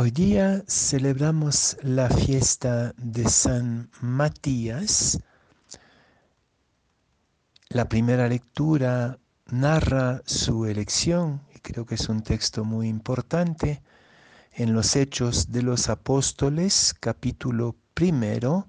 [0.00, 5.18] Hoy día celebramos la fiesta de San Matías.
[7.68, 13.82] La primera lectura narra su elección, y creo que es un texto muy importante,
[14.52, 18.68] en los Hechos de los Apóstoles, capítulo primero,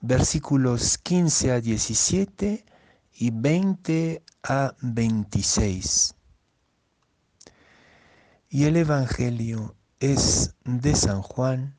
[0.00, 2.64] versículos 15 a 17
[3.12, 6.16] y 20 a 26.
[8.48, 11.74] Y el Evangelio es de San Juan,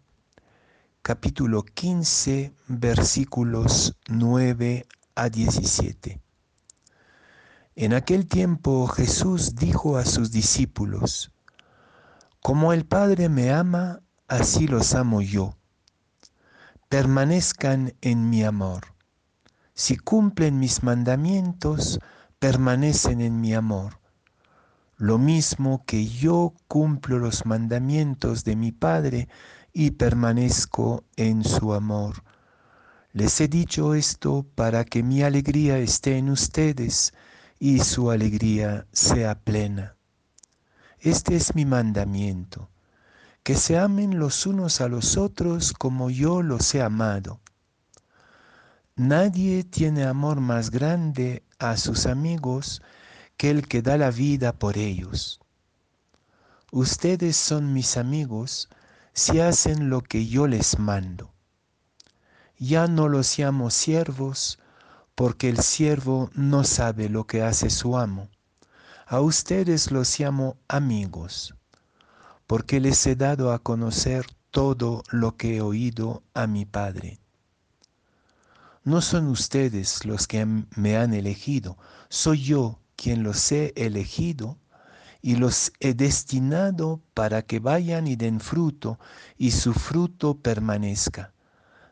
[1.02, 6.20] capítulo 15, versículos 9 a 17.
[7.78, 11.32] En aquel tiempo Jesús dijo a sus discípulos,
[12.42, 15.56] Como el Padre me ama, así los amo yo.
[16.90, 18.96] Permanezcan en mi amor.
[19.76, 22.02] Si cumplen mis mandamientos,
[22.38, 24.00] permanecen en mi amor
[25.00, 29.30] lo mismo que yo cumplo los mandamientos de mi Padre
[29.72, 32.22] y permanezco en su amor.
[33.14, 37.14] Les he dicho esto para que mi alegría esté en ustedes
[37.60, 39.96] y su alegría sea plena.
[41.00, 42.70] Este es mi mandamiento,
[43.44, 47.40] que se amen los unos a los otros como yo los he amado.
[48.98, 52.82] Nadie tiene amor más grande a sus amigos
[53.40, 55.40] aquel que da la vida por ellos.
[56.74, 58.68] Ustedes son mis amigos
[59.14, 61.32] si hacen lo que yo les mando.
[62.58, 64.60] Ya no los llamo siervos,
[65.16, 68.28] porque el siervo no sabe lo que hace su amo.
[69.06, 71.56] A ustedes los llamo amigos,
[72.46, 77.22] porque les he dado a conocer todo lo que he oído a mi Padre.
[78.84, 80.46] No son ustedes los que
[80.76, 81.78] me han elegido,
[82.10, 84.58] soy yo quien los he elegido
[85.22, 89.00] y los he destinado para que vayan y den fruto
[89.38, 91.32] y su fruto permanezca,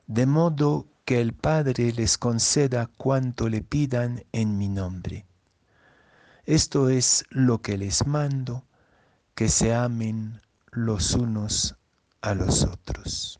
[0.05, 5.25] de modo que el Padre les conceda cuanto le pidan en mi nombre.
[6.45, 8.65] Esto es lo que les mando,
[9.33, 11.75] que se amen los unos
[12.19, 13.39] a los otros.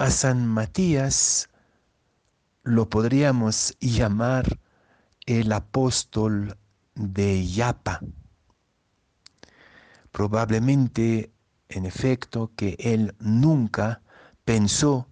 [0.00, 1.50] A San Matías
[2.62, 4.58] lo podríamos llamar
[5.26, 6.56] el apóstol
[6.94, 8.00] de Yapa.
[10.10, 11.30] Probablemente,
[11.68, 14.00] en efecto, que él nunca
[14.46, 15.06] pensó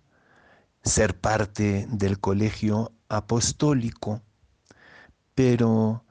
[0.83, 4.23] ser parte del colegio apostólico,
[5.35, 6.03] pero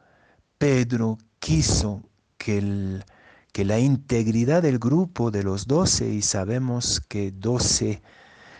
[0.59, 2.03] Pedro quiso
[2.37, 3.01] que,
[3.51, 8.03] que la integridad del grupo de los doce, y sabemos que doce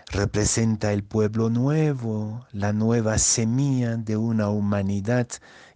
[0.09, 5.27] representa el pueblo nuevo, la nueva semilla de una humanidad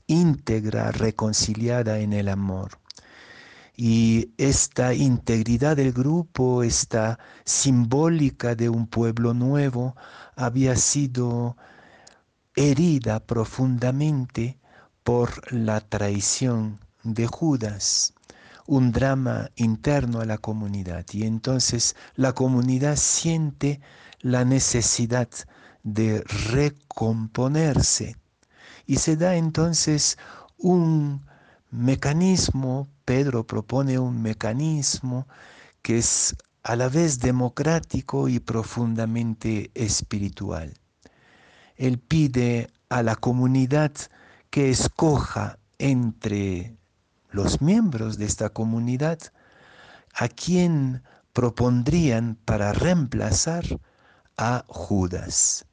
[0.08, 2.80] íntegra, reconciliada en el amor.
[3.75, 9.96] Y esta integridad del grupo, esta simbólica de un pueblo nuevo,
[10.36, 11.58] había sido
[12.56, 14.59] herida profundamente
[15.03, 18.13] por la traición de Judas,
[18.72, 21.06] un drama interno a la comunidad.
[21.12, 23.82] Y entonces la comunidad siente
[24.22, 25.28] la necesidad
[25.84, 26.24] de
[26.54, 28.16] recomponerse.
[28.86, 30.18] Y se da entonces
[30.58, 31.26] un
[31.70, 35.28] mecanismo, Pedro propone un mecanismo
[35.81, 40.76] que es a la vez democrático y profundamente espiritual.
[41.76, 43.92] Él pide a la comunidad
[44.50, 46.78] que escoja entre
[47.31, 49.19] los miembros de esta comunidad
[50.14, 51.03] a quien
[51.34, 53.64] propondrían para reemplazar
[54.38, 55.66] a Judas.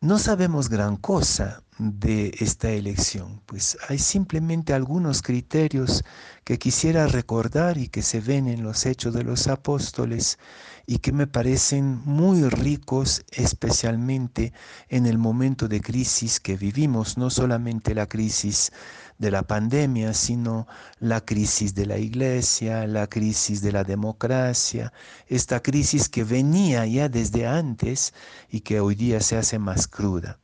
[0.00, 6.04] No sabemos gran cosa de esta elección, pues hay simplemente algunos criterios
[6.44, 10.38] que quisiera recordar y que se ven en los hechos de los apóstoles
[10.86, 14.52] y que me parecen muy ricos, especialmente
[14.88, 18.70] en el momento de crisis que vivimos, no solamente la crisis
[19.18, 20.66] de la pandemia, sino
[21.00, 24.92] la crisis de la iglesia, la crisis de la democracia,
[25.26, 28.14] esta crisis que venía ya desde antes
[28.50, 30.38] y que hoy día se hace más cruda.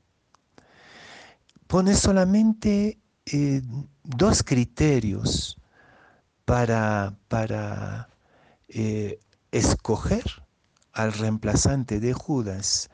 [1.71, 3.63] Pone solamente eh,
[4.03, 5.57] dos criterios
[6.45, 8.09] para, para
[8.67, 9.21] eh,
[9.53, 10.25] escoger
[10.93, 12.91] al reemplazante de Judas.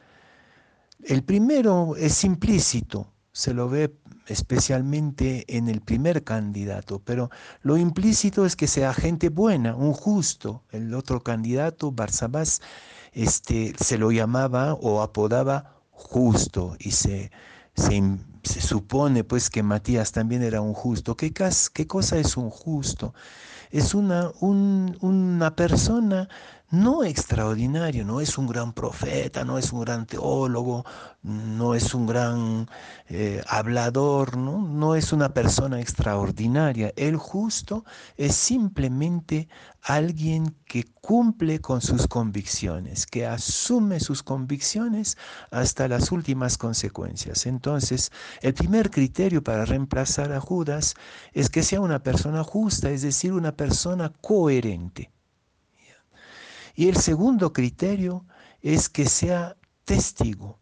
[1.03, 3.97] El primero es implícito, se lo ve
[4.27, 7.31] especialmente en el primer candidato, pero
[7.63, 10.65] lo implícito es que sea gente buena, un justo.
[10.71, 12.61] El otro candidato, Barsabás,
[13.13, 17.31] este, se lo llamaba o apodaba justo y se,
[17.75, 17.95] se
[18.47, 21.17] supone pues que Matías también era un justo.
[21.17, 21.33] ¿Qué,
[21.73, 23.15] qué cosa es un justo?
[23.71, 26.29] Es una, una persona
[26.71, 30.85] no extraordinario, no es un gran profeta, no es un gran teólogo,
[31.23, 32.69] no es un gran
[33.09, 34.59] eh, hablador, ¿no?
[34.59, 36.93] no es una persona extraordinaria.
[36.97, 37.85] El justo
[38.17, 39.49] es simplemente
[39.83, 45.17] alguien que cumple con sus convicciones, que asume sus convicciones
[45.53, 47.47] hasta las últimas consecuencias.
[47.47, 48.11] Entonces,
[48.41, 50.95] el primer criterio para reemplazar a Judas
[51.33, 55.16] es que sea una persona justa, es decir, una persona coherente.
[56.77, 58.27] Y el segundo criterio
[58.61, 59.57] es que sea
[59.87, 60.61] testigo.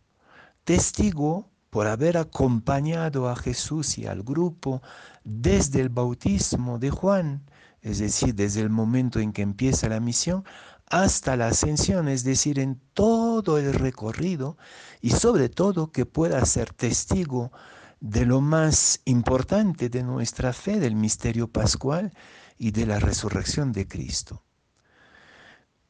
[0.62, 4.80] Testigo por haber acompañado a Jesús y al grupo
[5.24, 7.50] desde el bautismo de Juan,
[7.82, 10.44] es decir, desde el momento en que empieza la misión,
[10.86, 14.56] hasta la ascensión, es decir, en todo el recorrido
[15.00, 17.50] y sobre todo que pueda ser testigo
[17.98, 22.12] de lo más importante de nuestra fe, del misterio pascual
[22.56, 24.44] y de la resurrección de Cristo.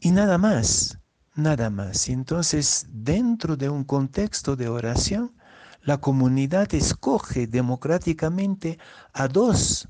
[0.05, 0.99] Y nada más,
[1.35, 2.11] nada más.
[2.11, 5.35] Entonces, dentro de un contexto de oración,
[5.81, 8.79] la comunidad escoge democráticamente
[9.15, 9.89] a dos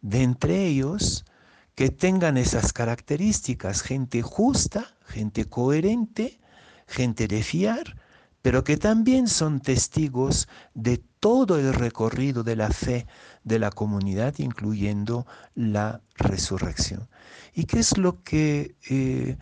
[0.00, 1.26] de entre ellos
[1.74, 6.40] que tengan esas características, gente justa, gente coherente,
[6.86, 8.00] gente de fiar,
[8.40, 10.96] pero que también son testigos de
[11.26, 13.04] todo el recorrido de la fe
[13.42, 15.26] de la comunidad, incluyendo
[15.56, 17.08] la resurrección.
[17.52, 19.36] ¿Y qué es lo que eh,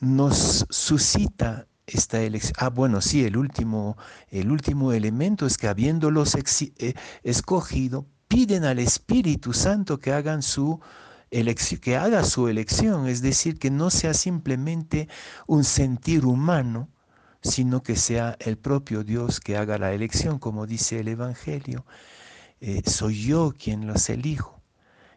[0.00, 2.54] nos suscita esta elección?
[2.56, 3.98] Ah, bueno, sí, el último,
[4.30, 10.80] el último elemento es que habiéndolos eh, escogido, piden al Espíritu Santo que hagan su
[11.82, 15.10] que haga su elección, es decir, que no sea simplemente
[15.46, 16.88] un sentir humano,
[17.42, 21.84] sino que sea el propio Dios que haga la elección, como dice el Evangelio.
[22.60, 24.60] Eh, soy yo quien los elijo.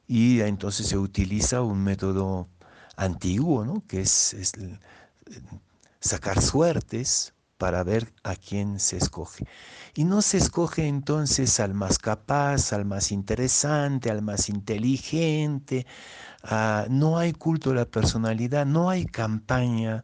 [0.08, 2.50] Y entonces se utiliza un método
[2.98, 3.84] antiguo, ¿no?
[3.88, 4.80] que es, eh,
[6.00, 9.46] sacar suertes para ver a quién se escoge.
[9.94, 15.86] Y no se escoge entonces al más capaz, al más interesante, al más inteligente.
[16.44, 20.04] Ah, no hay culto a la personalidad, no hay campaña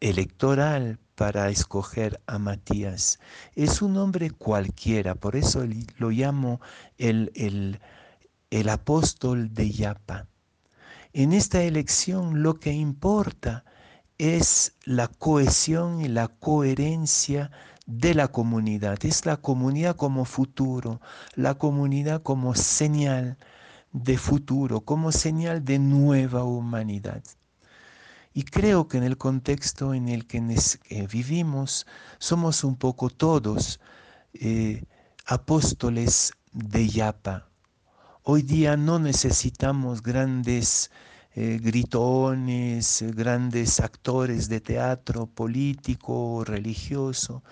[0.00, 3.20] electoral para escoger a Matías.
[3.54, 5.64] Es un hombre cualquiera, por eso
[5.98, 6.60] lo llamo
[6.98, 7.80] el, el,
[8.50, 10.26] el apóstol de Yapa.
[11.12, 13.64] En esta elección lo que importa
[14.18, 17.50] es la cohesión y la coherencia
[17.86, 19.04] de la comunidad.
[19.04, 21.00] Es la comunidad como futuro,
[21.34, 23.36] la comunidad como señal
[23.92, 27.22] de futuro, como señal de nueva humanidad.
[28.36, 30.40] Y creo que en el contexto en el que
[31.10, 31.86] vivimos
[32.18, 33.78] somos un poco todos
[34.32, 34.82] eh,
[35.24, 37.46] apóstoles de Yapa.
[38.24, 40.90] Hoy día no necesitamos grandes
[41.36, 47.44] eh, gritones, grandes actores de teatro político o religioso.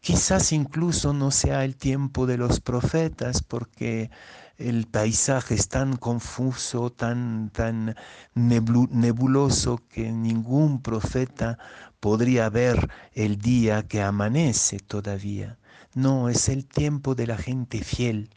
[0.00, 4.10] Quizás incluso no sea el tiempo de los profetas porque
[4.58, 7.94] el paisaje es tan confuso, tan, tan
[8.34, 11.58] nebuloso que ningún profeta
[12.00, 15.58] podría ver el día que amanece todavía.
[15.94, 18.30] No, es el tiempo de la gente fiel,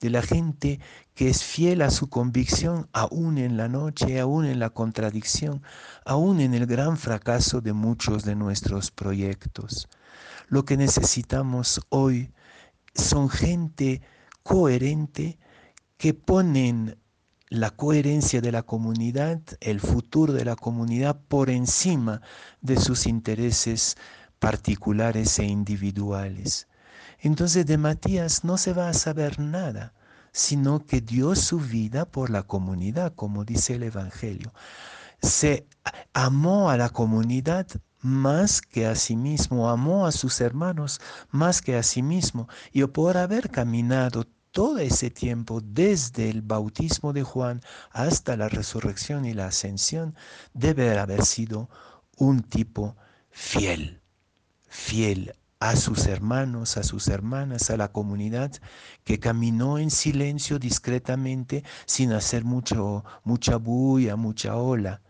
[0.00, 0.80] de la gente
[1.14, 5.62] que es fiel a su convicción aún en la noche, aún en la contradicción,
[6.04, 9.88] aún en el gran fracaso de muchos de nuestros proyectos.
[10.48, 12.32] Lo que necesitamos hoy
[12.94, 14.00] son gente
[14.42, 15.38] coherente,
[15.98, 16.96] que ponen
[17.50, 22.22] la coherencia de la comunidad, el futuro de la comunidad por encima
[22.60, 23.96] de sus intereses
[24.38, 26.68] particulares e individuales.
[27.20, 29.92] Entonces de Matías no se va a saber nada,
[30.30, 34.52] sino que dio su vida por la comunidad, como dice el Evangelio.
[35.20, 35.66] Se
[36.12, 37.66] amó a la comunidad
[38.00, 41.00] más que a sí mismo, amó a sus hermanos
[41.30, 44.26] más que a sí mismo, y por haber caminado
[44.58, 47.60] todo ese tiempo, desde el bautismo de Juan
[47.92, 50.16] hasta la resurrección y la ascensión,
[50.52, 51.70] debe haber sido
[52.16, 52.96] un tipo
[53.30, 54.00] fiel,
[54.66, 58.50] fiel a sus hermanos, a sus hermanas, a la comunidad,
[59.04, 65.02] que caminó en silencio discretamente, sin hacer mucho, mucha bulla, mucha ola.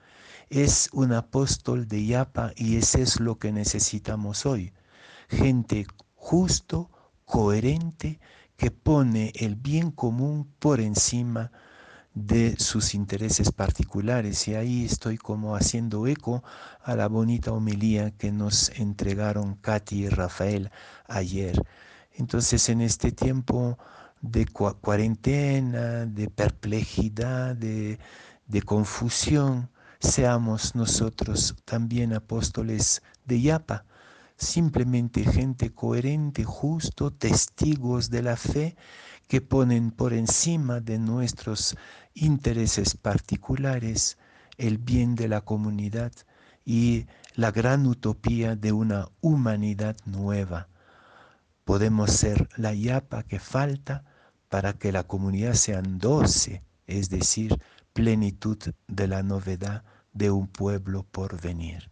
[0.51, 4.75] Es un apóstol de Yapa y ese es lo que necesitamos hoy.
[5.31, 5.87] Gente
[6.17, 6.91] justo,
[7.25, 8.21] coherente,
[8.59, 11.53] que pone el bien común por encima
[12.13, 14.49] de sus intereses particulares.
[14.49, 16.43] Y ahí estoy como haciendo eco
[16.83, 20.71] a la bonita homilía que nos entregaron Katy y Rafael
[21.07, 21.63] ayer.
[22.13, 23.79] Entonces en este tiempo
[24.21, 28.01] de cuarentena, de perplejidad, de,
[28.49, 33.85] de confusión, seamos nosotros también apóstoles de Yapa,
[34.39, 38.77] simplemente gente coherente, justo, testigos de la fe
[39.27, 41.77] que ponen por encima de nuestros
[42.15, 44.17] intereses particulares
[44.57, 46.13] el bien de la comunidad
[46.65, 50.69] y la gran utopía de una humanidad nueva.
[51.65, 54.05] Podemos ser la yapa que falta
[54.49, 57.59] para que la comunidad sean doce, es decir,
[57.93, 61.91] plenitud de la novedad de un pueblo por venir.